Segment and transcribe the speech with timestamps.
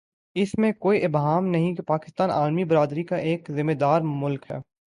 [0.35, 4.57] اس میں کوئی ابہام نہیں پاکستان عالمی برادری کا ایک ذمہ دارملک ہے۔